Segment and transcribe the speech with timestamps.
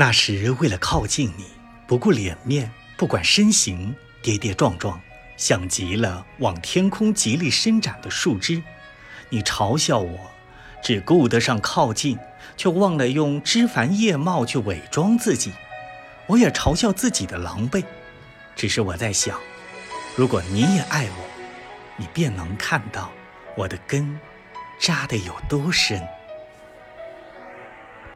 [0.00, 1.44] 那时为了靠近你
[1.86, 4.98] 不顾脸面不管身形跌跌撞撞
[5.36, 8.62] 像极了往天空极力伸展的树枝。
[9.28, 10.18] 你嘲笑我
[10.82, 12.18] 只顾得上靠近
[12.56, 15.52] 却忘了用枝繁叶茂去伪装自己。
[16.28, 17.84] 我也嘲笑自己的狼狈
[18.56, 19.38] 只是我在想
[20.16, 21.24] 如果你也爱我
[21.98, 23.12] 你便能看到
[23.54, 24.18] 我的根
[24.78, 26.00] 扎得有多深。